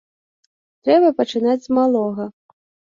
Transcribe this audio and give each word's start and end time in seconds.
Трэба 0.89 1.13
пачынаць 1.21 1.61
з 1.69 1.81
малога. 1.81 2.31